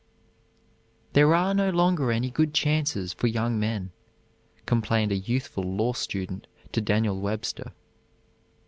[1.13, 3.91] "There are no longer any good chances for young men,"
[4.65, 7.71] complained a youthful law student to Daniel Webster.